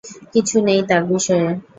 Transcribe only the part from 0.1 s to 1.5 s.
কিছু নেই তার বিষয়ে।